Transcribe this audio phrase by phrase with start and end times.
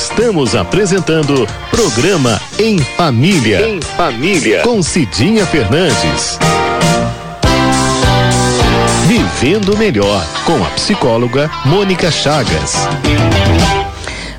[0.00, 3.66] Estamos apresentando programa Em Família.
[3.66, 4.62] Em Família.
[4.62, 6.38] Com Cidinha Fernandes.
[9.08, 12.74] Vivendo Melhor, com a psicóloga Mônica Chagas.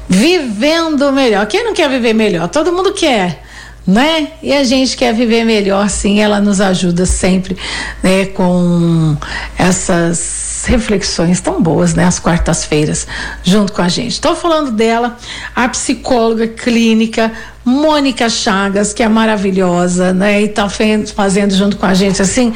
[0.08, 1.46] Vivendo melhor.
[1.46, 2.48] Quem não quer viver melhor?
[2.48, 3.44] Todo mundo quer
[3.90, 4.30] né?
[4.44, 7.58] E a gente quer viver melhor, sim, ela nos ajuda sempre,
[8.04, 9.18] né, com
[9.58, 13.08] essas reflexões tão boas, né, às quartas-feiras,
[13.44, 14.12] junto com a gente.
[14.12, 15.18] Estou falando dela,
[15.56, 17.32] a psicóloga clínica
[17.66, 22.54] Mônica Chagas, que é maravilhosa, né, e está fazendo junto com a gente, assim,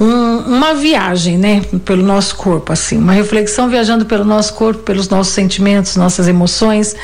[0.00, 5.08] um, uma viagem, né, pelo nosso corpo, assim, uma reflexão viajando pelo nosso corpo, pelos
[5.08, 6.96] nossos sentimentos, nossas emoções,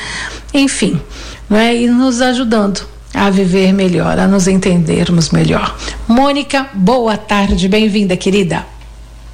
[0.53, 0.99] enfim,
[1.49, 5.75] né, e nos ajudando a viver melhor, a nos entendermos melhor.
[6.07, 8.65] Mônica, boa tarde, bem-vinda, querida.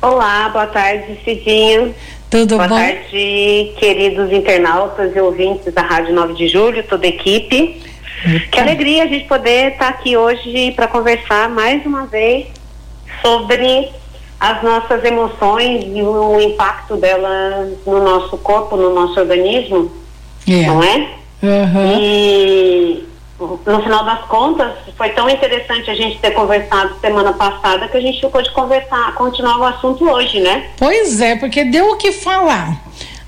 [0.01, 1.93] Olá, boa tarde, Cidinha.
[2.29, 2.75] Tudo boa bom?
[2.75, 7.81] Boa tarde, queridos internautas e ouvintes da Rádio 9 de Julho, toda a equipe.
[8.25, 8.47] Eita.
[8.47, 12.47] Que alegria a gente poder estar aqui hoje para conversar mais uma vez
[13.21, 13.89] sobre
[14.39, 19.91] as nossas emoções e o impacto delas no nosso corpo, no nosso organismo,
[20.47, 20.73] yeah.
[20.73, 21.09] não é?
[21.41, 21.99] Uhum.
[21.99, 23.05] E
[23.39, 28.01] no final das contas, foi tão interessante a gente ter conversado semana passada que a
[28.01, 30.67] gente pôde conversar, continuar o assunto hoje, né?
[30.77, 32.81] Pois é, porque deu o que falar.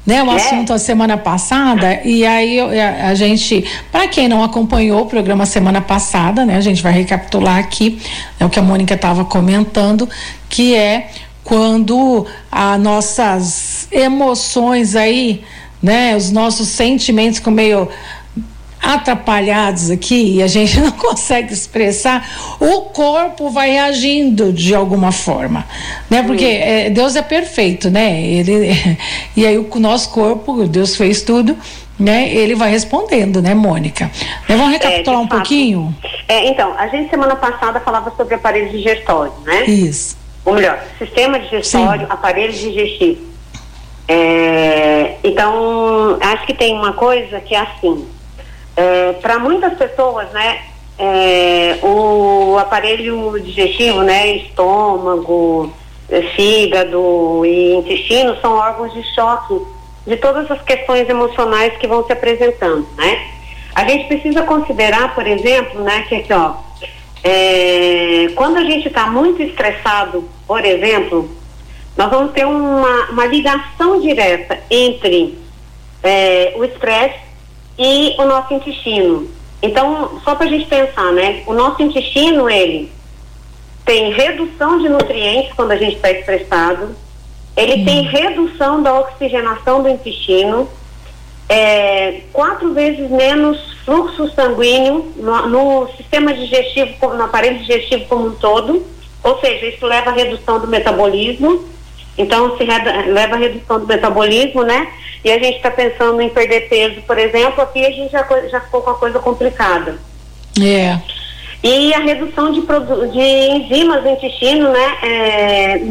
[0.05, 0.35] Né, o é.
[0.37, 5.45] assunto a semana passada e aí a, a gente, para quem não acompanhou o programa
[5.45, 8.01] semana passada, né, a gente vai recapitular aqui
[8.39, 10.07] né, o que a Mônica estava comentando,
[10.47, 11.09] que é
[11.43, 15.43] quando as nossas emoções aí,
[15.83, 17.89] né, os nossos sentimentos com meio
[18.87, 25.65] atrapalhados aqui e a gente não consegue expressar, o corpo vai reagindo de alguma forma,
[26.09, 26.23] né?
[26.23, 28.21] Porque é, Deus é perfeito, né?
[28.21, 28.97] Ele
[29.35, 31.57] e aí o nosso corpo, Deus fez tudo,
[31.99, 32.29] né?
[32.29, 34.09] Ele vai respondendo, né, Mônica?
[34.47, 35.95] Né, vamos recapitular é, um pouquinho?
[36.27, 39.65] É, então, a gente semana passada falava sobre aparelho digestório, né?
[39.65, 40.15] Isso.
[40.45, 42.13] Ou melhor, sistema digestório, Sim.
[42.13, 43.27] aparelho digestivo.
[44.07, 48.07] É, então, acho que tem uma coisa que é assim
[48.77, 50.61] é, para muitas pessoas, né,
[50.99, 55.73] é, o aparelho digestivo, né, estômago,
[56.09, 59.59] é, fígado e intestino são órgãos de choque
[60.05, 63.27] de todas as questões emocionais que vão se apresentando, né?
[63.75, 66.53] A gente precisa considerar, por exemplo, né, que aqui, ó,
[67.23, 71.29] é, quando a gente está muito estressado, por exemplo,
[71.97, 75.37] nós vamos ter uma, uma ligação direta entre
[76.01, 77.26] é, o estresse
[77.77, 79.27] e o nosso intestino.
[79.61, 81.43] Então, só para a gente pensar, né?
[81.45, 82.91] O nosso intestino, ele
[83.85, 86.95] tem redução de nutrientes quando a gente está estressado,
[87.55, 90.69] ele tem redução da oxigenação do intestino,
[91.49, 98.35] é, quatro vezes menos fluxo sanguíneo no, no, sistema digestivo, no aparelho digestivo como um
[98.35, 98.85] todo,
[99.23, 101.63] ou seja, isso leva à redução do metabolismo,
[102.17, 104.87] então se leva à redução do metabolismo, né?
[105.23, 108.61] e a gente está pensando em perder peso, por exemplo, aqui a gente já, já
[108.61, 109.99] ficou com a coisa complicada.
[110.61, 110.97] É.
[111.63, 114.97] E a redução de, de enzimas do intestino, né?
[115.03, 115.81] É,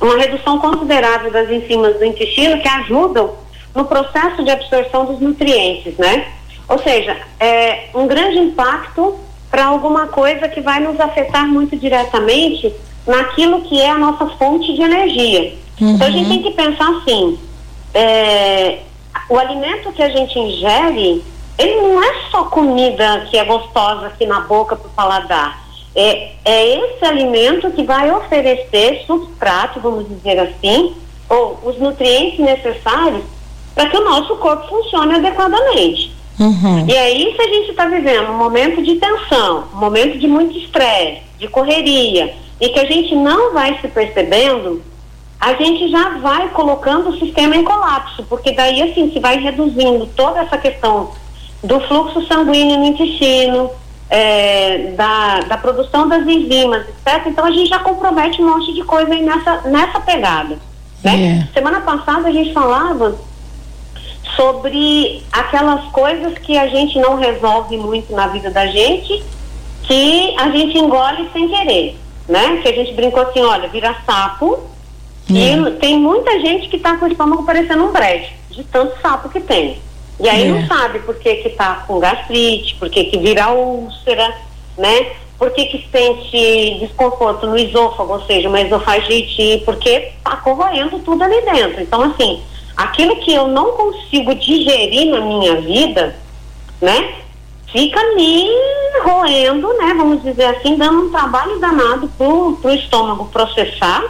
[0.00, 3.34] uma redução considerável das enzimas do intestino que ajudam
[3.74, 6.26] no processo de absorção dos nutrientes, né?
[6.68, 9.16] Ou seja, é um grande impacto
[9.50, 12.74] para alguma coisa que vai nos afetar muito diretamente
[13.06, 15.54] naquilo que é a nossa fonte de energia.
[15.80, 15.94] Uhum.
[15.94, 17.38] Então a gente tem que pensar assim,
[17.94, 18.80] é,
[19.28, 21.24] o alimento que a gente ingere,
[21.58, 25.66] ele não é só comida que é gostosa aqui na boca para o paladar.
[25.94, 30.94] É, é esse alimento que vai oferecer substrato, vamos dizer assim,
[31.28, 33.24] ou os nutrientes necessários
[33.74, 36.14] para que o nosso corpo funcione adequadamente.
[36.38, 36.86] Uhum.
[36.86, 40.56] E aí, se a gente está vivendo um momento de tensão, um momento de muito
[40.58, 44.82] estresse, de correria, e que a gente não vai se percebendo,
[45.40, 50.06] a gente já vai colocando o sistema em colapso, porque daí assim se vai reduzindo
[50.16, 51.12] toda essa questão
[51.62, 53.70] do fluxo sanguíneo no intestino,
[54.08, 57.26] é, da, da produção das enzimas, etc.
[57.26, 60.58] Então a gente já compromete um monte de coisa aí nessa, nessa pegada.
[61.02, 61.16] Né?
[61.16, 61.48] Yeah.
[61.52, 63.16] Semana passada a gente falava
[64.34, 69.22] sobre aquelas coisas que a gente não resolve muito na vida da gente,
[69.82, 71.96] que a gente engole sem querer,
[72.28, 72.60] né?
[72.62, 74.68] Que a gente brincou assim, olha, vira sapo,
[75.28, 79.28] e tem muita gente que está com o estômago parecendo um brejo, de tanto sapo
[79.28, 79.78] que tem.
[80.20, 80.48] E aí é.
[80.48, 84.34] não sabe por que que tá com gastrite, por que que vira úlcera,
[84.78, 85.12] né?
[85.38, 91.22] Por que que sente desconforto no esôfago, ou seja, uma esofagite, porque tá corroendo tudo
[91.22, 91.82] ali dentro.
[91.82, 92.40] Então, assim,
[92.76, 96.16] aquilo que eu não consigo digerir na minha vida,
[96.80, 97.14] né?
[97.70, 98.48] Fica me
[99.04, 99.94] roendo, né?
[99.96, 104.02] Vamos dizer assim, dando um trabalho danado pro, pro estômago processar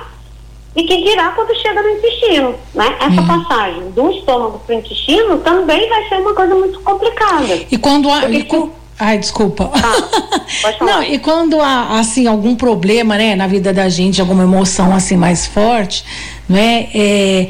[0.77, 2.97] e que dirá quando chega no intestino, né?
[3.01, 3.27] Essa uhum.
[3.27, 7.55] passagem do estômago para o intestino também vai ser uma coisa muito complicada.
[7.71, 8.71] E quando há, e com...
[8.99, 9.71] Ai, desculpa.
[9.75, 14.95] Ah, Não, e quando há assim algum problema, né, na vida da gente, alguma emoção
[14.95, 16.05] assim mais forte,
[16.49, 17.49] né, é,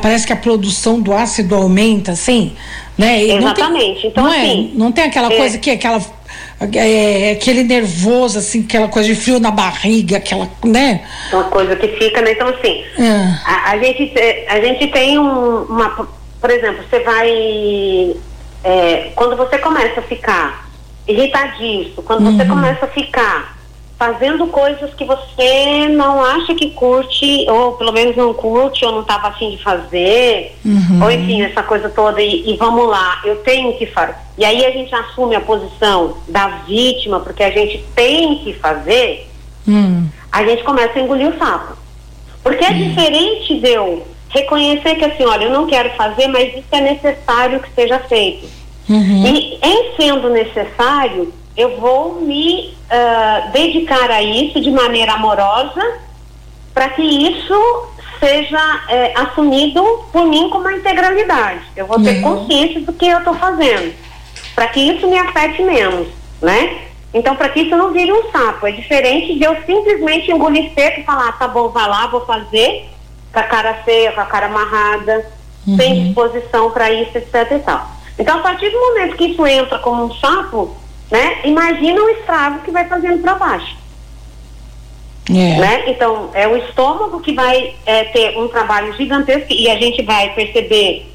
[0.00, 2.52] parece que a produção do ácido aumenta, assim,
[2.96, 3.24] né?
[3.24, 4.00] Exatamente.
[4.02, 6.00] Tem, então não é, assim, é, não tem aquela é, coisa que aquela
[6.74, 11.04] é, aquele nervoso, assim, aquela coisa de frio na barriga, aquela, né?
[11.32, 12.32] Uma coisa que fica, né?
[12.32, 13.38] Então, assim, é.
[13.44, 14.12] a, a, gente,
[14.48, 16.08] a gente tem um, uma.
[16.40, 18.16] Por exemplo, você vai.
[18.64, 20.68] É, quando você começa a ficar
[21.06, 22.36] irritadiço, quando uhum.
[22.36, 23.56] você começa a ficar
[24.02, 29.02] fazendo coisas que você não acha que curte, ou pelo menos não curte, ou não
[29.02, 31.04] estava afim de fazer, uhum.
[31.04, 34.16] ou enfim, essa coisa toda, e, e, vamos lá, eu tenho que fazer.
[34.36, 39.30] E aí a gente assume a posição da vítima, porque a gente tem que fazer,
[39.68, 40.08] uhum.
[40.32, 41.76] a gente começa a engolir o sapo.
[42.42, 42.88] Porque é uhum.
[42.88, 47.60] diferente de eu reconhecer que assim, olha, eu não quero fazer, mas isso é necessário
[47.60, 48.48] que seja feito.
[48.88, 49.26] Uhum.
[49.26, 55.82] E em sendo necessário, eu vou me uh, dedicar a isso de maneira amorosa
[56.72, 57.88] para que isso
[58.18, 59.82] seja é, assumido
[60.12, 61.62] por mim como uma integralidade.
[61.76, 62.22] Eu vou ter uhum.
[62.22, 63.92] consciência do que eu estou fazendo,
[64.54, 66.06] para que isso me afete menos,
[66.40, 66.82] né?
[67.12, 71.00] Então, para que isso não vire um sapo, é diferente de eu simplesmente engolir seco
[71.00, 72.88] e falar, ah, tá bom, vai lá, vou fazer,
[73.32, 75.26] com a cara feia, com a cara amarrada,
[75.66, 75.76] uhum.
[75.76, 77.90] sem disposição para isso, etc e tal.
[78.18, 80.76] Então, a partir do momento que isso entra como um sapo,
[81.12, 81.40] né?
[81.44, 83.76] Imagina o estrago que vai fazendo para baixo.
[85.28, 85.58] É.
[85.58, 85.90] Né?
[85.90, 90.30] Então, é o estômago que vai é, ter um trabalho gigantesco e a gente vai
[90.34, 91.14] perceber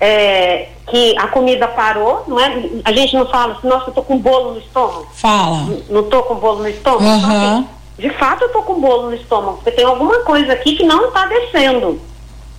[0.00, 2.50] é, que a comida parou, não é?
[2.84, 5.06] A gente não fala assim, nossa, eu tô com bolo no estômago.
[5.12, 5.58] Fala.
[5.58, 7.04] N não tô com bolo no estômago?
[7.04, 7.18] Uhum.
[7.18, 10.74] Então, assim, de fato eu tô com bolo no estômago, porque tem alguma coisa aqui
[10.74, 12.00] que não está descendo.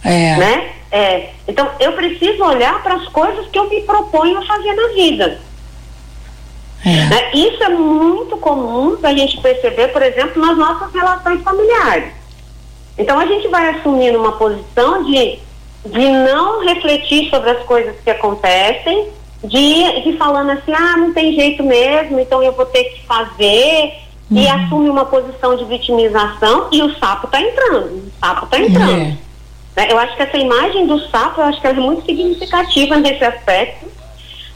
[0.06, 0.38] É.
[0.38, 0.69] Né?
[0.92, 1.30] É.
[1.48, 5.48] Então, eu preciso olhar para as coisas que eu me proponho a fazer na vida.
[6.85, 6.89] É.
[6.89, 7.31] Né?
[7.33, 12.13] Isso é muito comum da gente perceber, por exemplo, nas nossas relações familiares.
[12.97, 15.39] Então a gente vai assumindo uma posição de,
[15.85, 19.07] de não refletir sobre as coisas que acontecem,
[19.43, 23.93] de, de falando assim, ah, não tem jeito mesmo, então eu vou ter que fazer,
[24.29, 24.37] uhum.
[24.37, 29.01] e assume uma posição de vitimização e o sapo está entrando, o sapo está entrando.
[29.01, 29.17] É.
[29.75, 29.87] Né?
[29.89, 33.23] Eu acho que essa imagem do sapo, eu acho que ela é muito significativa nesse
[33.23, 33.85] aspecto,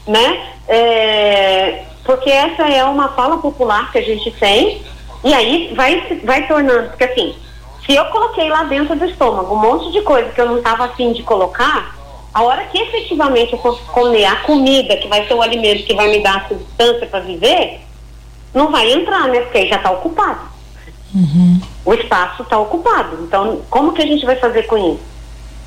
[0.06, 0.48] né?
[0.68, 4.82] É, porque essa é uma fala popular que a gente tem,
[5.22, 7.34] e aí vai, vai tornando, porque assim,
[7.84, 10.86] se eu coloquei lá dentro do estômago um monte de coisa que eu não estava
[10.86, 11.94] afim de colocar,
[12.32, 15.94] a hora que efetivamente eu for comer a comida, que vai ser o alimento que
[15.94, 17.80] vai me dar a substância para viver,
[18.52, 19.40] não vai entrar, né?
[19.40, 20.40] Porque aí já está ocupado.
[21.14, 21.60] Uhum.
[21.84, 23.22] O espaço está ocupado.
[23.22, 25.00] Então, como que a gente vai fazer com isso?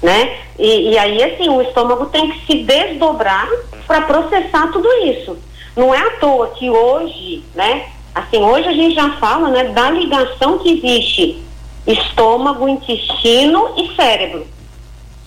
[0.01, 0.38] Né?
[0.60, 3.48] E, e aí, assim, o estômago tem que se desdobrar
[3.88, 5.38] para processar tudo isso.
[5.77, 7.85] Não é à toa que hoje, né?
[8.15, 11.39] Assim, hoje a gente já fala, né, da ligação que existe
[11.85, 14.47] estômago, intestino e cérebro,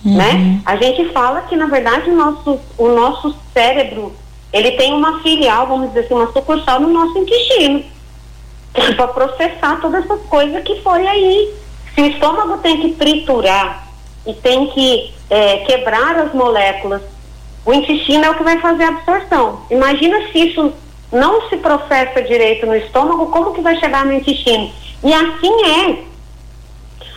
[0.05, 0.17] uhum.
[0.17, 0.61] né?
[0.65, 4.13] A gente fala que na verdade o nosso, o nosso cérebro
[4.51, 7.83] ele tem uma filial, vamos dizer assim, uma sucursal no nosso intestino
[8.95, 11.53] para processar todas essas coisas que foi aí.
[11.95, 13.87] Se o estômago tem que triturar
[14.27, 17.01] e tem que é, quebrar as moléculas
[17.65, 19.61] o intestino é o que vai fazer a absorção.
[19.69, 20.73] Imagina se isso
[21.11, 24.71] não se processa direito no estômago, como que vai chegar no intestino?
[25.03, 26.11] E assim é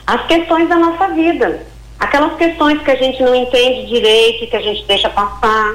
[0.07, 1.67] as questões da nossa vida.
[1.99, 5.75] Aquelas questões que a gente não entende direito, que a gente deixa passar,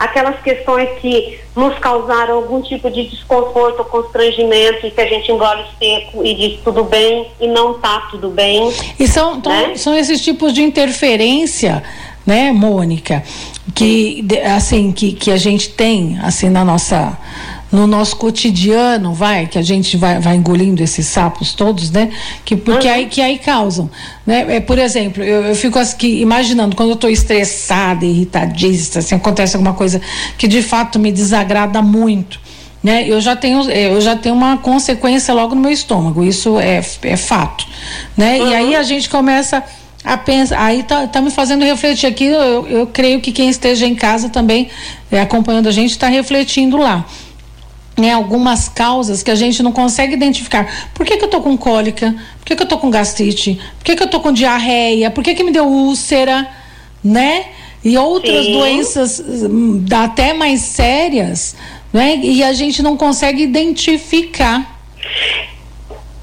[0.00, 5.30] aquelas questões que nos causaram algum tipo de desconforto ou constrangimento e que a gente
[5.30, 8.72] engole seco e diz tudo bem e não tá tudo bem.
[8.98, 9.76] E são, né?
[9.76, 11.82] são esses tipos de interferência,
[12.26, 13.22] né, Mônica,
[13.74, 14.24] que
[14.54, 17.18] assim que, que a gente tem assim na nossa
[17.72, 22.10] no nosso cotidiano, vai, que a gente vai, vai engolindo esses sapos todos, né?
[22.44, 22.94] Que, porque uhum.
[22.94, 23.88] aí, que aí causam,
[24.26, 24.56] né?
[24.56, 29.54] É, por exemplo, eu, eu fico aqui imaginando, quando eu estou estressada, irritadista, assim, acontece
[29.54, 30.00] alguma coisa
[30.36, 32.40] que de fato me desagrada muito,
[32.82, 33.04] né?
[33.06, 37.16] Eu já tenho, eu já tenho uma consequência logo no meu estômago, isso é, é
[37.16, 37.64] fato,
[38.16, 38.40] né?
[38.40, 38.50] Uhum.
[38.50, 39.62] E aí a gente começa
[40.56, 42.26] aí tá, tá me fazendo refletir aqui.
[42.26, 44.68] Eu, eu creio que quem esteja em casa também
[45.10, 47.04] é, acompanhando a gente está refletindo lá.
[47.98, 50.90] Né, algumas causas que a gente não consegue identificar.
[50.94, 52.14] Por que, que eu tô com cólica?
[52.38, 53.60] Por que, que eu tô com gastrite?
[53.76, 55.10] Por que, que eu tô com diarreia?
[55.10, 56.48] Por que, que me deu úlcera?
[57.02, 57.46] né?
[57.82, 58.52] E outras Sim.
[58.52, 61.56] doenças hum, até mais sérias,
[61.92, 62.16] né?
[62.16, 64.78] E a gente não consegue identificar.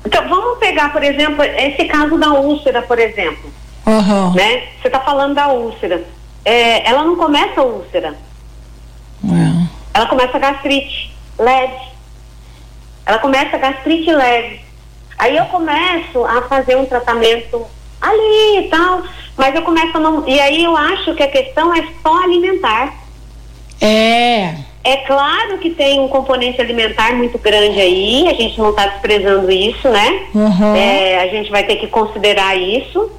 [0.05, 3.51] Então, vamos pegar, por exemplo, esse caso da úlcera, por exemplo.
[3.87, 4.33] Uhum.
[4.33, 4.67] Né?
[4.81, 6.03] Você está falando da úlcera.
[6.43, 8.15] É, ela não começa úlcera.
[9.25, 9.67] É.
[9.93, 11.87] Ela começa gastrite leve.
[13.05, 14.61] Ela começa gastrite leve.
[15.17, 17.65] Aí eu começo a fazer um tratamento
[17.99, 19.01] ali e tal,
[19.35, 20.27] mas eu começo a não.
[20.27, 22.93] E aí eu acho que a questão é só alimentar.
[23.81, 24.55] É.
[24.83, 29.51] É claro que tem um componente alimentar muito grande aí, a gente não está desprezando
[29.51, 30.27] isso, né?
[30.33, 30.75] Uhum.
[30.75, 33.11] É, a gente vai ter que considerar isso.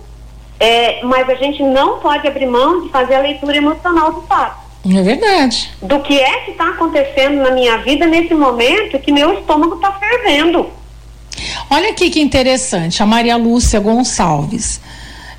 [0.60, 4.68] É, mas a gente não pode abrir mão de fazer a leitura emocional do fato.
[4.86, 5.70] É verdade.
[5.82, 9.92] Do que é que está acontecendo na minha vida nesse momento que meu estômago está
[9.92, 10.66] fervendo.
[11.70, 14.80] Olha aqui que interessante, a Maria Lúcia Gonçalves.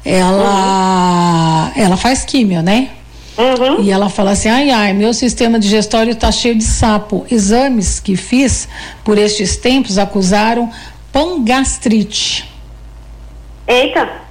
[0.06, 1.82] Ela, uhum.
[1.82, 2.90] ela faz químio, né?
[3.38, 3.82] Uhum.
[3.82, 7.26] E ela fala assim: ai, ai, meu sistema digestório está cheio de sapo.
[7.30, 8.68] Exames que fiz
[9.04, 10.70] por estes tempos acusaram
[11.12, 12.50] pangastrite.
[13.68, 14.29] Eita!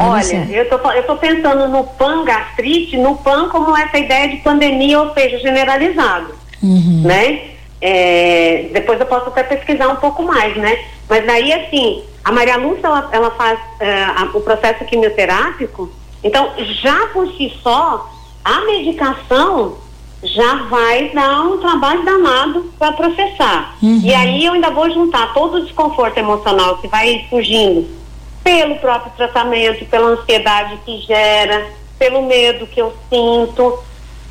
[0.00, 5.00] Olha, eu tô, eu tô pensando no pangastrite, no pan como essa ideia de pandemia,
[5.00, 7.02] ou seja, generalizado, uhum.
[7.04, 7.50] né?
[7.82, 10.84] É, depois eu posso até pesquisar um pouco mais, né?
[11.08, 15.90] Mas aí, assim, a Maria Lúcia, ela, ela faz é, a, o processo quimioterápico,
[16.22, 16.50] então,
[16.82, 18.10] já por si só,
[18.44, 19.76] a medicação
[20.22, 23.74] já vai dar um trabalho danado para processar.
[23.82, 24.00] Uhum.
[24.02, 27.99] E aí eu ainda vou juntar todo o desconforto emocional que vai surgindo
[28.42, 31.66] pelo próprio tratamento, pela ansiedade que gera,
[31.98, 33.78] pelo medo que eu sinto,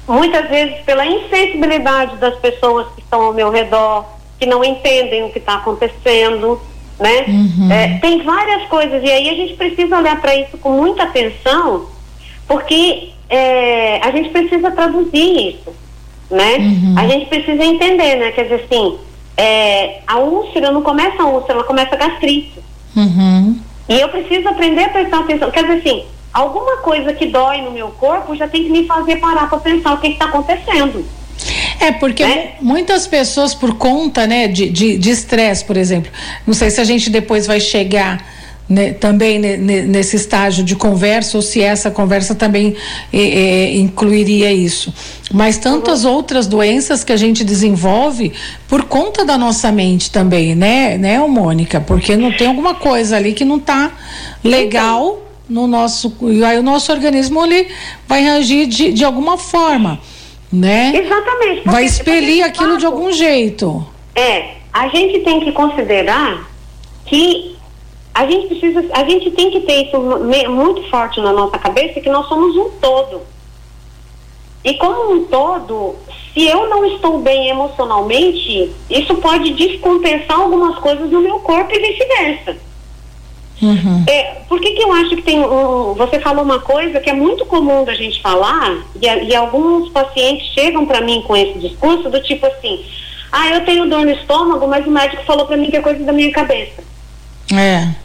[0.08, 4.06] muitas vezes pela insensibilidade das pessoas que estão ao meu redor,
[4.40, 6.60] que não entendem o que está acontecendo,
[7.00, 7.26] né?
[7.28, 7.72] Uhum.
[7.72, 11.88] É, tem várias coisas e aí a gente precisa olhar para isso com muita atenção,
[12.48, 15.74] porque é, a gente precisa traduzir isso,
[16.32, 16.58] né?
[16.58, 16.96] Uhum.
[16.98, 18.32] A gente precisa entender, né?
[18.32, 18.98] Quer dizer assim,
[19.38, 22.60] é, a úlcera não começa a úlcera, ela começa a gastrite.
[22.96, 23.60] Uhum.
[23.90, 25.50] E eu preciso aprender a prestar atenção.
[25.50, 29.16] Quer dizer assim, alguma coisa que dói no meu corpo já tem que me fazer
[29.16, 31.04] parar para pensar o que está acontecendo.
[31.80, 32.52] É, porque né?
[32.62, 36.12] muitas pessoas, por conta né, de estresse, por exemplo,
[36.46, 38.24] não sei se a gente depois vai chegar
[38.70, 42.76] né, também nesse estágio de conversa ou se essa conversa também
[43.12, 44.94] é, incluiria isso.
[45.34, 48.32] Mas tantas outras doenças que a gente desenvolve
[48.68, 51.82] por conta da nossa mente também, né, né, Mônica?
[51.82, 53.92] Porque não tem alguma coisa ali que não está
[54.44, 55.26] legal.
[55.50, 57.70] No nosso e aí o nosso organismo ele
[58.08, 60.00] vai reagir de, de alguma forma,
[60.54, 60.92] né?
[60.94, 61.62] Exatamente.
[61.62, 63.84] Porque, vai expelir aquilo de algum jeito.
[64.14, 66.48] É, a gente tem que considerar
[67.08, 67.58] que
[68.20, 69.98] a gente precisa, a gente tem que ter isso
[70.52, 73.22] muito forte na nossa cabeça que nós somos um todo.
[74.62, 75.96] E como um todo,
[76.34, 81.80] se eu não estou bem emocionalmente, isso pode descompensar algumas coisas no meu corpo e
[81.80, 82.58] vice-versa.
[83.62, 84.04] Uhum.
[84.06, 87.14] É, por que, que eu acho que tem um, você falou uma coisa que é
[87.14, 92.10] muito comum da gente falar e, e alguns pacientes chegam para mim com esse discurso
[92.10, 92.84] do tipo assim,
[93.32, 96.04] ah, eu tenho dor no estômago, mas o médico falou para mim que é coisa
[96.04, 96.84] da minha cabeça.
[97.54, 97.99] É.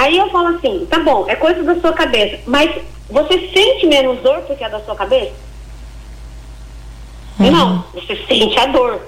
[0.00, 2.70] Aí eu falo assim, tá bom, é coisa da sua cabeça, mas
[3.08, 5.34] você sente menos dor porque é da sua cabeça?
[7.38, 7.50] Uhum.
[7.50, 9.00] Não, você sente a dor.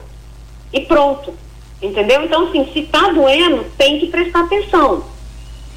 [0.73, 1.35] E pronto.
[1.81, 2.25] Entendeu?
[2.25, 5.05] Então, assim, se tá doendo, tem que prestar atenção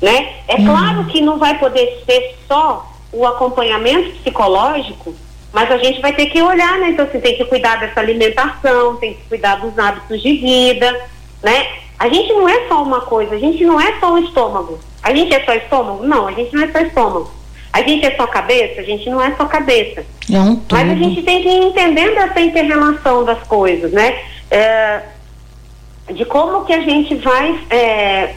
[0.01, 0.35] né?
[0.47, 0.65] É uhum.
[0.65, 5.15] claro que não vai poder ser só o acompanhamento psicológico,
[5.53, 6.89] mas a gente vai ter que olhar, né?
[6.89, 11.01] Então, assim, tem que cuidar dessa alimentação, tem que cuidar dos hábitos de vida,
[11.41, 11.67] né?
[11.97, 14.79] A gente não é só uma coisa, a gente não é só o estômago.
[15.05, 16.03] A gente é só estômago?
[16.03, 17.31] Não, a gente não é só estômago.
[17.71, 18.81] A gente é só cabeça?
[18.81, 20.03] A gente não é só cabeça.
[20.27, 24.17] Não, Mas a gente tem que ir entendendo essa inter-relação das coisas, né?
[24.49, 25.03] É,
[26.11, 28.33] de como que a gente vai é,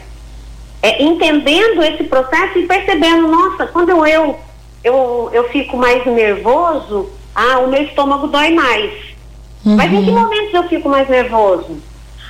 [0.83, 4.39] é, entendendo esse processo e percebendo, nossa, quando eu, eu,
[4.83, 8.91] eu, eu fico mais nervoso, ah, o meu estômago dói mais.
[9.65, 9.75] Uhum.
[9.75, 11.79] Mas em que momentos eu fico mais nervoso?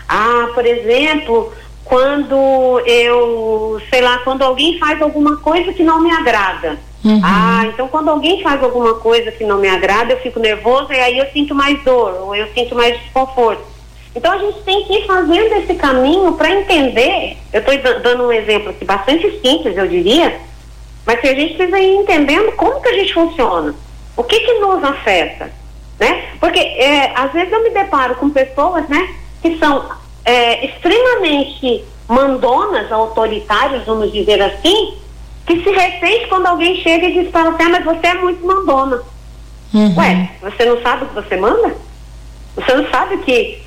[0.08, 1.52] Ah, por exemplo,
[1.90, 6.78] quando eu, sei lá, quando alguém faz alguma coisa que não me agrada.
[7.04, 7.20] Uhum.
[7.24, 11.00] Ah, então quando alguém faz alguma coisa que não me agrada, eu fico nervoso e
[11.00, 13.64] aí eu sinto mais dor, ou eu sinto mais desconforto.
[14.16, 17.38] Então a gente tem que ir fazendo esse caminho para entender.
[17.52, 20.40] Eu estou dando um exemplo aqui bastante simples, eu diria,
[21.08, 23.74] mas que a gente precisa ir entendendo como que a gente funciona.
[24.16, 25.52] O que que nos afeta,
[26.00, 26.26] né?
[26.40, 29.10] Porque é, às vezes eu me deparo com pessoas, né,
[29.42, 29.90] que são
[30.30, 34.94] é, extremamente mandonas, autoritárias, vamos dizer assim,
[35.48, 38.46] que se ressente quando alguém chega e diz para você, ah, mas você é muito
[38.46, 39.02] mandona.
[39.74, 39.98] Uhum.
[39.98, 41.76] Ué, você não sabe o que você manda?
[42.56, 43.60] Você não sabe que,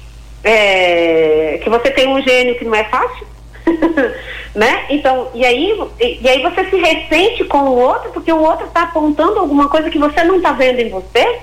[0.44, 3.26] é, que você tem um gênio que não é fácil?
[4.54, 4.86] né?
[4.90, 8.66] Então, e aí, e, e, aí você se ressente com o outro porque o outro
[8.66, 11.40] está apontando alguma coisa que você não está vendo em você,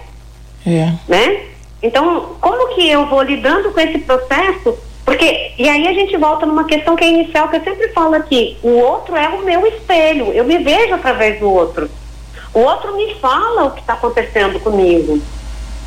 [0.65, 0.93] é.
[1.09, 1.41] né?
[1.83, 4.77] Então, como que eu vou lidando com esse processo?
[5.09, 8.13] Porque, e aí a gente volta numa questão que é inicial, que eu sempre falo
[8.13, 11.89] aqui, o outro é o meu espelho, eu me vejo através do outro.
[12.53, 15.19] O outro me fala o que está acontecendo comigo,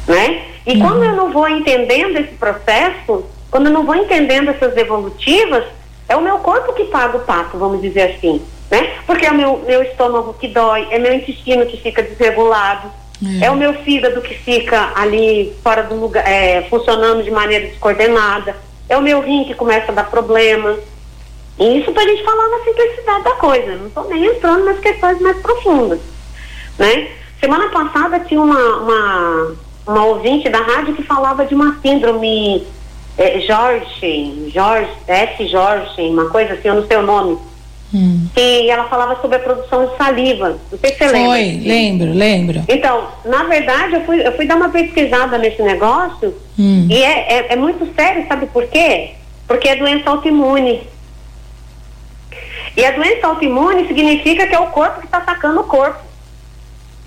[0.08, 0.42] né?
[0.66, 0.80] E uhum.
[0.80, 5.66] quando eu não vou entendendo esse processo, quando eu não vou entendendo essas evolutivas,
[6.08, 8.90] é o meu corpo que paga o pato, vamos dizer assim, né?
[9.06, 12.90] Porque é o meu, meu estômago que dói, é meu intestino que fica desregulado,
[13.40, 13.46] é.
[13.46, 18.56] é o meu fígado que fica ali fora do lugar, é, funcionando de maneira descoordenada,
[18.92, 20.78] é o meu rim que começa a dar problema.
[21.58, 24.78] E isso para a gente falar na simplicidade da coisa, não estou nem entrando nas
[24.80, 26.00] questões mais profundas,
[26.78, 27.08] né?
[27.40, 29.56] Semana passada tinha uma, uma,
[29.86, 32.66] uma ouvinte da rádio que falava de uma síndrome
[33.18, 35.46] é, Jorge, Jorge, S.
[35.48, 37.38] Jorge, uma coisa assim, eu não sei o nome.
[37.94, 38.26] Hum.
[38.36, 40.58] E ela falava sobre a produção de saliva.
[40.70, 41.32] Não sei se você Foi, lembra.
[41.32, 42.64] Foi, lembro, lembro.
[42.68, 46.86] Então, na verdade, eu fui, eu fui dar uma pesquisada nesse negócio hum.
[46.90, 49.10] e é, é, é, muito sério, sabe por quê?
[49.46, 50.82] Porque é doença autoimune.
[52.74, 56.00] E a doença autoimune significa que é o corpo que está atacando o corpo.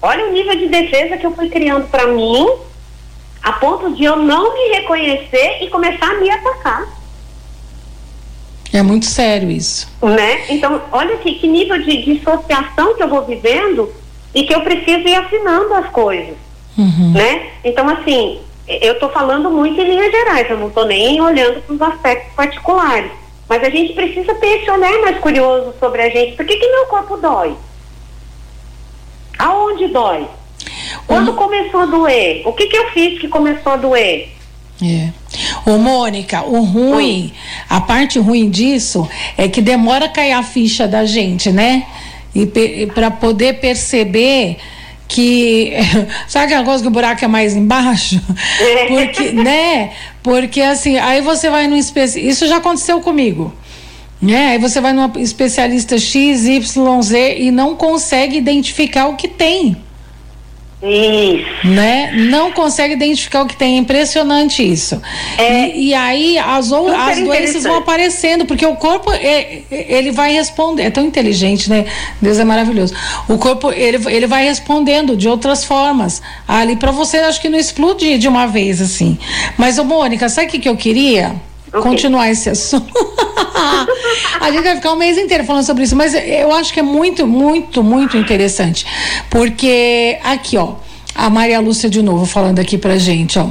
[0.02, 2.48] Olha o nível de defesa que eu fui criando para mim
[3.42, 6.88] a ponto de eu não me reconhecer e começar a me atacar.
[8.76, 9.88] É muito sério isso.
[10.02, 10.44] Né?
[10.50, 13.90] Então, olha aqui que nível de dissociação que eu vou vivendo
[14.34, 16.36] e que eu preciso ir afinando as coisas.
[16.78, 17.14] Uhum.
[17.14, 17.52] Né?
[17.64, 21.74] Então, assim, eu estou falando muito em linhas gerais, eu não estou nem olhando para
[21.74, 23.12] os aspectos particulares.
[23.48, 26.36] Mas a gente precisa ter esse olhar mais curioso sobre a gente.
[26.36, 27.56] Por que, que meu corpo dói?
[29.40, 30.28] Aonde dói?
[31.08, 31.36] Quando uhum.
[31.38, 32.42] começou a doer?
[32.46, 34.32] O que, que eu fiz que começou a doer?
[34.84, 35.10] É.
[35.66, 37.32] Ô, Mônica, o ruim,
[37.70, 41.84] a parte ruim disso é que demora a cair a ficha da gente, né?
[42.34, 44.58] E para poder perceber
[45.08, 45.74] que
[46.28, 48.20] sabe aquela coisa que o buraco é mais embaixo
[48.60, 48.86] é.
[48.88, 49.92] porque né
[50.24, 53.54] porque assim aí você vai no especialista isso já aconteceu comigo
[54.22, 59.28] né aí você vai num especialista X Y Z e não consegue identificar o que
[59.28, 59.78] tem
[60.82, 61.68] isso.
[61.68, 62.12] Né?
[62.30, 63.76] Não consegue identificar o que tem.
[63.76, 65.02] É impressionante isso.
[65.38, 70.12] É, e, e, aí as, ou, as doenças vão aparecendo, porque o corpo é, ele
[70.12, 70.84] vai responder.
[70.84, 71.86] É tão inteligente, né?
[72.22, 72.94] Deus é maravilhoso.
[73.28, 76.22] O corpo ele, ele vai respondendo de outras formas.
[76.48, 79.18] Ali para você, acho que não explodir de uma vez assim.
[79.58, 81.36] Mas, ô Mônica, sabe o que, que eu queria?
[81.76, 81.92] Okay.
[81.92, 82.88] Continuar esse assunto.
[84.40, 86.84] a gente vai ficar um mês inteiro falando sobre isso, mas eu acho que é
[86.84, 88.86] muito, muito, muito interessante.
[89.30, 90.76] Porque aqui, ó,
[91.14, 93.48] a Maria Lúcia de novo falando aqui pra gente, ó.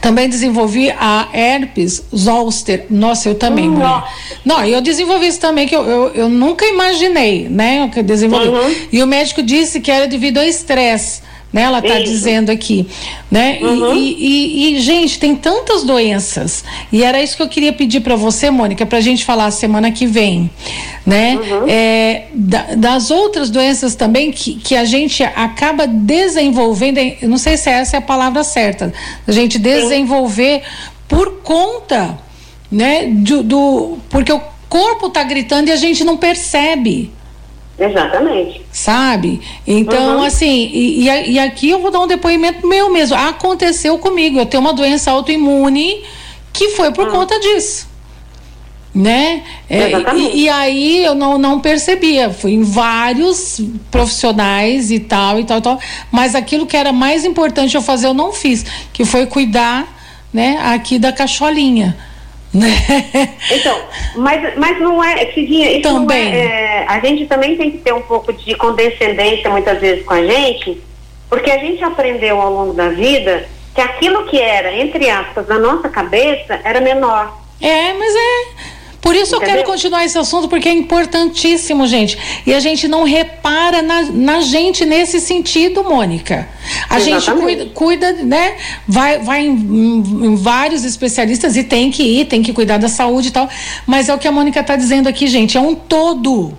[0.00, 2.86] Também desenvolvi a herpes zoster.
[2.88, 4.02] Nossa, eu também, mulher.
[4.44, 7.90] Não, eu desenvolvi isso também, que eu, eu, eu nunca imaginei, né?
[7.92, 8.48] Que eu desenvolvi.
[8.48, 8.74] Uhum.
[8.92, 11.62] E o médico disse que era devido ao estresse né?
[11.62, 12.86] Ela está dizendo aqui,
[13.30, 13.58] né?
[13.62, 13.94] Uhum.
[13.94, 18.16] E, e, e, gente, tem tantas doenças e era isso que eu queria pedir para
[18.16, 20.50] você, Mônica, para a gente falar semana que vem,
[21.06, 21.36] né?
[21.36, 21.64] Uhum.
[21.66, 27.56] É, da, das outras doenças também que, que a gente acaba desenvolvendo, eu não sei
[27.56, 28.92] se essa é a palavra certa,
[29.26, 30.90] a gente desenvolver Sim.
[31.08, 32.18] por conta,
[32.70, 33.06] né?
[33.06, 37.10] Do, do porque o corpo está gritando e a gente não percebe.
[37.78, 38.60] Exatamente.
[38.72, 39.40] Sabe?
[39.66, 40.22] Então, uhum.
[40.24, 43.16] assim, e, e, aqui eu vou dar um depoimento meu mesmo.
[43.16, 44.38] Aconteceu comigo.
[44.38, 46.02] Eu tenho uma doença autoimune
[46.52, 47.12] que foi por uhum.
[47.12, 47.86] conta disso.
[48.92, 49.44] Né?
[49.70, 52.30] É, e, e, aí eu não, não percebia.
[52.30, 53.60] Fui em vários
[53.92, 55.80] profissionais e tal, e tal, e tal.
[56.10, 58.64] Mas aquilo que era mais importante eu fazer, eu não fiz.
[58.92, 59.86] Que foi cuidar
[60.32, 61.96] né, aqui da cacholinha.
[62.52, 62.70] Né?
[63.50, 63.78] Então,
[64.16, 66.24] mas, mas não é, Cidinha, isso também.
[66.24, 70.04] não é, é, A gente também tem que ter um pouco de condescendência muitas vezes
[70.04, 70.80] com a gente,
[71.28, 75.58] porque a gente aprendeu ao longo da vida que aquilo que era, entre aspas, na
[75.58, 77.38] nossa cabeça era menor.
[77.60, 78.77] É, mas é.
[79.00, 79.48] Por isso Entendeu?
[79.48, 82.18] eu quero continuar esse assunto, porque é importantíssimo, gente.
[82.44, 86.48] E a gente não repara na, na gente nesse sentido, Mônica.
[86.90, 87.24] A Exatamente.
[87.24, 88.56] gente cuida, cuida, né?
[88.86, 93.28] Vai, vai em, em, vários especialistas e tem que ir, tem que cuidar da saúde
[93.28, 93.48] e tal.
[93.86, 96.56] Mas é o que a Mônica está dizendo aqui, gente, é um todo.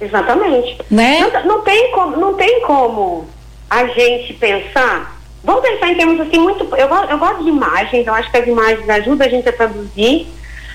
[0.00, 0.78] Exatamente.
[0.90, 1.20] Né?
[1.20, 3.26] Não, não, tem como, não tem como
[3.68, 5.20] a gente pensar.
[5.44, 6.64] Vamos pensar em termos assim muito.
[6.74, 10.26] Eu, eu gosto de imagens, eu acho que as imagens ajudam a gente a traduzir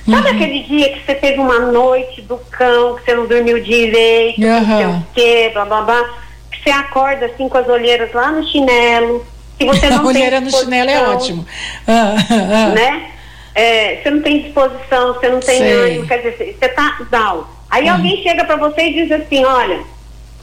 [0.10, 0.36] Sabe uhum.
[0.36, 4.48] aquele dia que você teve uma noite do cão, que você não dormiu direito, uhum.
[4.48, 6.10] não sei o quê, blá blá blá,
[6.52, 9.26] que você acorda assim com as olheiras lá no chinelo,
[9.58, 11.46] que você não a olheira no chinelo é ótimo.
[11.88, 13.12] Uh, Né?
[13.56, 17.46] É, você não tem disposição, você não tem ânimo, quer dizer, você tá down.
[17.70, 17.94] Aí uhum.
[17.94, 19.82] alguém chega para você e diz assim, olha,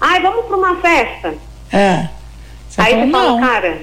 [0.00, 1.34] ai, vamos para uma festa.
[1.72, 2.08] É.
[2.68, 3.78] Você Aí você fala, cara,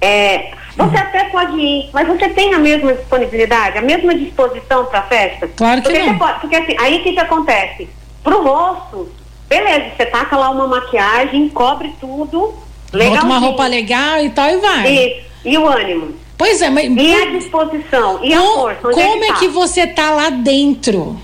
[0.00, 5.00] é, você até pode ir, mas você tem a mesma disponibilidade, a mesma disposição para
[5.00, 5.48] a festa?
[5.56, 6.18] Claro que porque não.
[6.18, 7.88] Pode, porque assim, aí o que, que acontece?
[8.22, 9.08] Pro rosto,
[9.48, 12.54] beleza, você taca lá uma maquiagem, cobre tudo,
[12.92, 13.14] legal.
[13.14, 14.92] Bota uma roupa legal e tal e vai.
[14.92, 15.26] Isso.
[15.44, 16.14] E o ânimo?
[16.36, 16.90] Pois é, mas.
[16.96, 18.18] E a disposição?
[18.24, 19.00] E com, a força?
[19.00, 19.38] É como é que, tá?
[19.38, 21.20] que você tá lá dentro?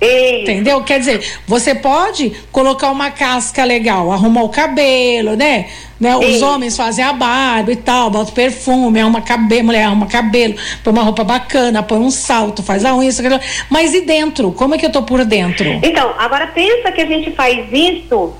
[0.00, 0.42] Isso.
[0.42, 0.82] Entendeu?
[0.82, 5.66] Quer dizer, você pode colocar uma casca legal, arrumar o cabelo, né?
[6.00, 6.16] né?
[6.16, 10.92] Os homens fazem a barba e tal, bota perfume, arruma cabelo, mulher arruma cabelo, põe
[10.92, 13.38] uma roupa bacana, põe um salto, faz a unha, isso, aquilo.
[13.68, 14.52] Mas e dentro?
[14.52, 15.68] Como é que eu tô por dentro?
[15.82, 18.34] Então, agora pensa que a gente faz isso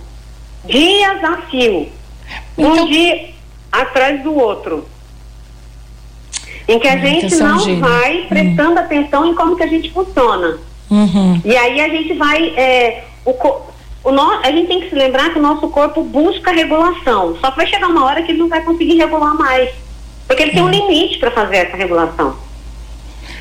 [0.65, 1.89] dias a fio.
[2.57, 3.31] Então, um dia
[3.71, 4.87] atrás do outro.
[6.67, 8.79] Em que a gente não vai prestando hum.
[8.79, 10.59] atenção em como que a gente funciona.
[10.91, 11.41] Uhum.
[11.45, 12.49] E aí a gente vai.
[12.57, 13.31] É, o,
[14.03, 17.37] o no, a gente tem que se lembrar que o nosso corpo busca regulação.
[17.41, 19.71] Só que vai chegar uma hora que ele não vai conseguir regular mais.
[20.27, 20.73] Porque ele tem um é.
[20.73, 22.37] limite para fazer essa regulação.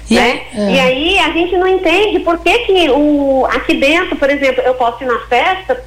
[0.10, 0.42] E, né?
[0.54, 0.72] É.
[0.72, 4.74] e aí a gente não entende por que, que o, aqui dentro, por exemplo, eu
[4.74, 5.84] posso ir na festa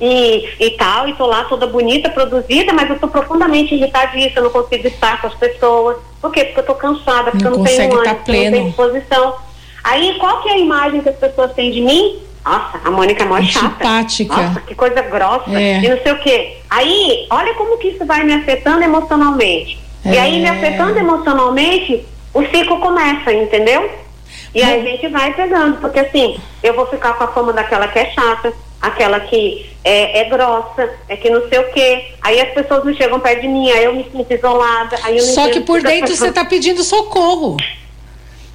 [0.00, 4.44] e, e tal, e tô lá toda bonita, produzida, mas eu tô profundamente irritadíssima, eu
[4.44, 5.98] não consigo estar com as pessoas.
[6.20, 6.44] Por quê?
[6.44, 9.34] Porque eu tô cansada, porque não eu não tenho ânimo, tá não tenho disposição.
[9.86, 12.18] Aí, qual que é a imagem que as pessoas têm de mim?
[12.44, 13.84] Nossa, a Mônica é mó chata.
[14.42, 15.50] Nossa, que coisa grossa.
[15.50, 15.80] É.
[15.80, 16.58] E não sei o quê.
[16.68, 19.78] Aí, olha como que isso vai me afetando emocionalmente.
[20.04, 20.10] É.
[20.10, 23.88] E aí, me afetando emocionalmente, o ciclo começa, entendeu?
[24.52, 27.88] E aí a gente vai pegando, porque assim, eu vou ficar com a fama daquela
[27.88, 32.06] que é chata, aquela que é, é grossa, é que não sei o quê.
[32.22, 34.98] Aí as pessoas não chegam perto de mim, aí eu me sinto isolada.
[35.04, 37.56] Aí eu Só que por dentro você está pedindo socorro.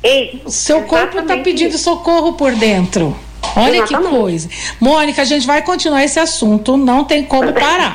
[0.03, 3.15] Isso, Seu corpo está pedindo socorro por dentro.
[3.55, 4.09] Olha exatamente.
[4.09, 4.49] que coisa.
[4.79, 7.93] Mônica, a gente vai continuar esse assunto, não tem como parar.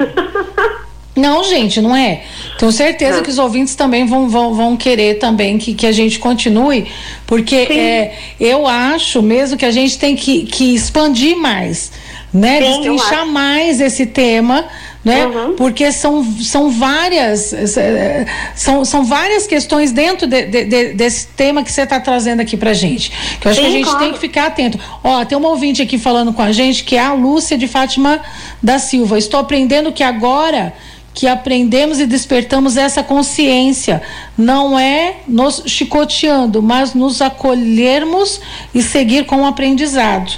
[1.16, 2.24] Não, gente, não é.
[2.58, 3.22] Tenho certeza não.
[3.22, 6.86] que os ouvintes também vão, vão, vão querer também que, que a gente continue,
[7.26, 11.90] porque é, eu acho mesmo que a gente tem que, que expandir mais,
[12.32, 12.60] né?
[12.60, 14.66] Sim, Destrinchar mais esse tema
[15.06, 15.24] né?
[15.24, 15.52] Uhum.
[15.54, 17.54] Porque são, são várias
[18.56, 22.56] são, são várias questões dentro de, de, de, desse tema que você está trazendo aqui
[22.56, 23.12] para gente.
[23.40, 23.98] Que eu acho Sim, que a gente claro.
[24.00, 24.80] tem que ficar atento.
[25.04, 28.20] Ó, tem uma ouvinte aqui falando com a gente que é a Lúcia de Fátima
[28.60, 29.16] da Silva.
[29.16, 30.74] Estou aprendendo que agora
[31.14, 34.02] que aprendemos e despertamos essa consciência.
[34.36, 38.40] Não é nos chicoteando, mas nos acolhermos
[38.74, 40.32] e seguir com o aprendizado,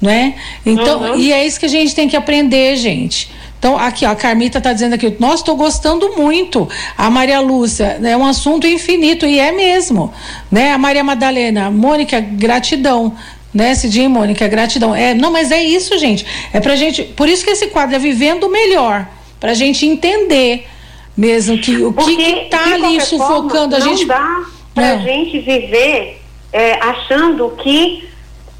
[0.00, 0.36] né?
[0.64, 1.18] Então, uhum.
[1.18, 3.35] e é isso que a gente tem que aprender, gente.
[3.58, 6.68] Então, aqui, ó, a Carmita está dizendo aqui, nossa, estou gostando muito.
[6.96, 10.12] A Maria Lúcia, é um assunto infinito, e é mesmo.
[10.50, 10.72] Né?
[10.72, 13.16] A Maria Madalena, Mônica, gratidão.
[13.54, 14.94] Né, Cidinha e Mônica, gratidão.
[14.94, 16.26] É, não, mas é isso, gente.
[16.52, 17.02] É pra gente.
[17.02, 19.08] Por isso que esse quadro é Vivendo Melhor.
[19.40, 20.66] Pra gente entender
[21.16, 24.00] mesmo que o que, que tá ali sufocando forma, a gente.
[24.00, 25.02] Não dá pra não.
[25.02, 26.20] gente viver
[26.52, 28.06] é, achando que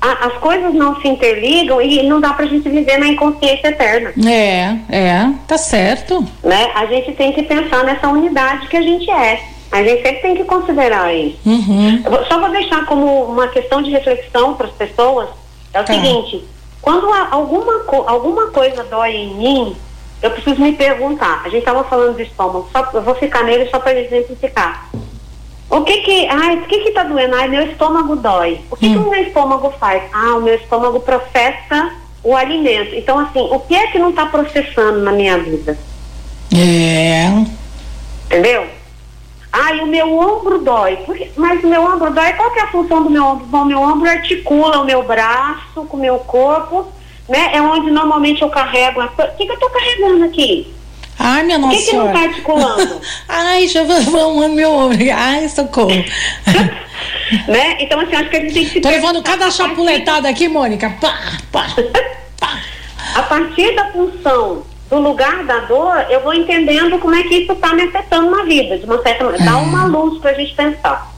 [0.01, 4.13] a, as coisas não se interligam e não dá pra gente viver na inconsciência eterna.
[4.29, 6.25] É, é, tá certo.
[6.43, 6.71] Né?
[6.75, 9.43] A gente tem que pensar nessa unidade que a gente é.
[9.71, 11.39] A gente sempre tem que considerar isso.
[11.45, 12.03] Uhum.
[12.29, 15.29] Só vou deixar como uma questão de reflexão para as pessoas.
[15.75, 15.93] É o tá.
[15.93, 16.45] seguinte:
[16.81, 19.77] quando alguma, alguma coisa dói em mim,
[20.23, 21.43] eu preciso me perguntar.
[21.45, 24.89] A gente estava falando do estômago, só, eu vou ficar nele só para exemplificar.
[25.69, 27.35] O que que, ai, o que que tá doendo?
[27.35, 28.61] Ai, meu estômago dói.
[28.71, 28.93] O que hum.
[28.93, 30.03] que o meu estômago faz?
[30.13, 32.95] Ah, o meu estômago processa o alimento.
[32.95, 35.77] Então, assim, o que é que não está processando na minha vida?
[36.57, 37.27] É.
[38.27, 38.67] Entendeu?
[39.53, 40.99] Ai, o meu ombro dói.
[41.37, 43.47] Mas o meu ombro dói, qual que é a função do meu ombro?
[43.47, 46.87] Bom, meu ombro articula o meu braço com o meu corpo,
[47.29, 47.51] né?
[47.55, 49.03] É onde normalmente eu carrego.
[49.03, 50.75] O que, que eu estou carregando aqui?
[51.19, 53.01] Ai, minha nossa Por que, que não está articulando?
[53.29, 54.99] Ai, já vamos meu ombro.
[55.15, 55.91] Ai, socorro.
[57.49, 57.77] né?
[57.81, 60.91] Então, assim, acho que a gente tem que se Tô levando cada chapuletada aqui, Mônica.
[61.01, 61.19] Pá,
[61.51, 61.67] pá,
[62.39, 62.61] pá.
[63.15, 67.53] A partir da função do lugar da dor, eu vou entendendo como é que isso
[67.53, 68.79] está me afetando na vida.
[68.79, 69.45] De uma certa maneira.
[69.45, 69.87] Dá uma é.
[69.87, 71.16] luz para a gente pensar.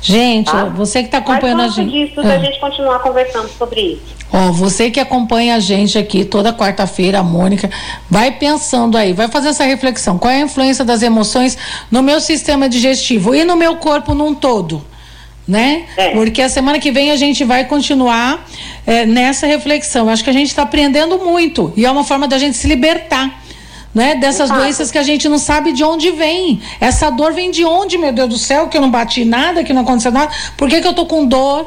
[0.00, 0.64] Gente, tá?
[0.64, 1.90] você que está acompanhando a gente.
[1.90, 2.22] disso, ah.
[2.22, 4.18] da gente continuar conversando sobre isso.
[4.32, 7.70] Ó, você que acompanha a gente aqui toda quarta-feira, a Mônica,
[8.10, 10.18] vai pensando aí, vai fazer essa reflexão.
[10.18, 11.56] Qual é a influência das emoções
[11.90, 14.84] no meu sistema digestivo e no meu corpo num todo?
[15.48, 15.86] né?
[15.96, 16.10] É.
[16.10, 18.46] Porque a semana que vem a gente vai continuar
[18.86, 20.10] é, nessa reflexão.
[20.10, 23.42] Acho que a gente está aprendendo muito e é uma forma da gente se libertar.
[23.98, 26.62] Né, dessas doenças que a gente não sabe de onde vem.
[26.80, 29.72] Essa dor vem de onde, meu Deus do céu, que eu não bati nada, que
[29.72, 30.30] não aconteceu nada.
[30.56, 31.66] Por que, que eu tô com dor?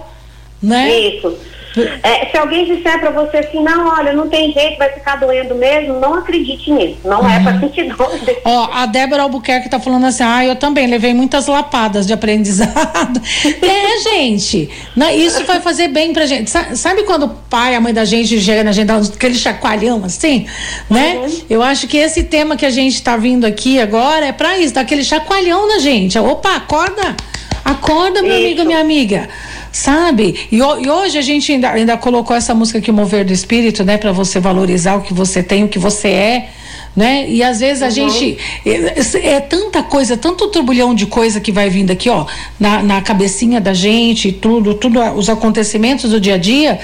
[0.64, 0.98] Né?
[1.10, 1.38] Isso.
[2.04, 5.56] É, se alguém disser para você assim, não, olha, não tem jeito, vai ficar doendo
[5.56, 6.98] mesmo, não acredite nisso.
[7.06, 7.30] Não uhum.
[7.30, 8.12] é para sentir dor.
[8.44, 13.22] Ó, a Débora Albuquerque tá falando assim, ah, eu também levei muitas lapadas de aprendizado.
[13.46, 14.70] é, gente,
[15.16, 16.50] isso vai fazer bem pra gente.
[16.50, 20.48] Sabe quando o pai, a mãe da gente chega na gente, dá aquele chacoalhão assim,
[20.90, 21.18] né?
[21.18, 21.42] Uhum.
[21.50, 24.74] Eu acho que esse tema que a gente tá vindo aqui agora é para isso,
[24.74, 26.18] dar aquele chacoalhão na gente.
[26.18, 27.16] Opa, acorda!
[27.64, 28.46] Acorda, meu isso.
[28.46, 29.30] amigo, minha amiga
[29.72, 30.48] sabe?
[30.52, 33.98] E, e, hoje a gente ainda, ainda colocou essa música que Mover do Espírito, né?
[33.98, 36.50] para você valorizar o que você tem, o que você é
[36.96, 37.30] né?
[37.30, 38.10] E às vezes a uhum.
[38.10, 42.26] gente é, é, tanta coisa, tanto turbulhão de coisa que vai vindo aqui, ó,
[42.60, 46.80] na, na cabecinha da gente, tudo, tudo os acontecimentos do dia a dia,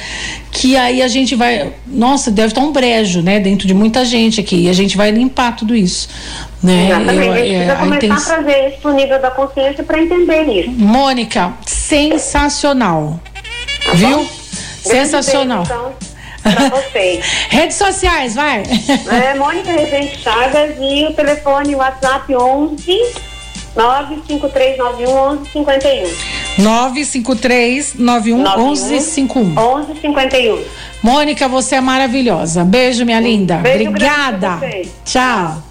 [0.51, 4.39] que aí a gente vai, nossa, deve estar um brejo, né, dentro de muita gente
[4.39, 6.09] aqui, e a gente vai limpar tudo isso,
[6.63, 6.87] né?
[6.87, 7.25] Exatamente.
[7.25, 10.43] Eu, a gente precisa é, começar a trazer isso pro nível da consciência para entender
[10.43, 10.71] isso.
[10.71, 13.19] Mônica, sensacional.
[13.85, 14.27] Tá Viu?
[14.81, 15.63] Sensacional.
[15.63, 16.06] Beijo, então
[16.53, 17.25] para vocês.
[17.49, 18.63] Redes sociais, vai.
[19.21, 23.27] É, Mônica Rezende Chagas e o telefone WhatsApp 11
[23.75, 26.63] 95391 1151.
[26.63, 29.53] 95391 1151.
[29.53, 30.63] 1151.
[31.03, 32.63] Mônica, você é maravilhosa.
[32.63, 33.57] Beijo, minha linda.
[33.57, 34.59] Beijo Obrigada.
[35.05, 35.66] Tchau.